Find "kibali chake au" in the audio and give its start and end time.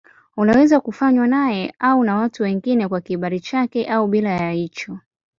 3.01-4.07